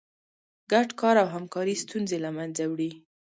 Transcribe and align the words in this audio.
ګډ 0.71 0.87
کار 0.99 1.15
او 1.23 1.27
همکاري 1.35 1.75
ستونزې 1.83 2.17
له 2.25 2.29
منځه 2.37 2.63
وړي. 2.71 2.91